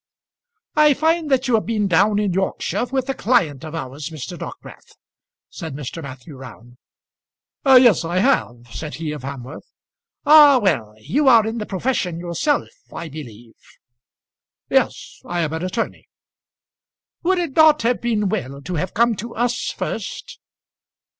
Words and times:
"I 0.75 0.95
find 0.95 1.29
that 1.29 1.47
you 1.47 1.53
have 1.53 1.67
been 1.67 1.87
down 1.87 2.17
in 2.17 2.33
Yorkshire 2.33 2.85
with 2.85 3.07
a 3.07 3.13
client 3.13 3.63
of 3.63 3.75
ours, 3.75 4.09
Mr. 4.09 4.35
Dockwrath," 4.35 4.95
said 5.51 5.75
Mr. 5.75 6.01
Matthew 6.01 6.35
Round. 6.37 6.79
"Yes, 7.67 8.03
I 8.03 8.17
have," 8.17 8.65
said 8.71 8.95
he 8.95 9.11
of 9.11 9.21
Hamworth. 9.21 9.69
"Ah! 10.25 10.57
well; 10.57 10.95
you 10.97 11.27
are 11.27 11.45
in 11.45 11.59
the 11.59 11.67
profession 11.67 12.19
yourself, 12.19 12.69
I 12.91 13.09
believe?" 13.09 13.53
"Yes; 14.71 15.21
I 15.23 15.41
am 15.41 15.53
an 15.53 15.63
attorney." 15.63 16.07
"Would 17.21 17.37
it 17.37 17.55
not 17.55 17.83
have 17.83 18.01
been 18.01 18.27
well 18.27 18.59
to 18.63 18.73
have 18.73 18.95
come 18.95 19.15
to 19.17 19.35
us 19.35 19.65
first?" 19.69 20.39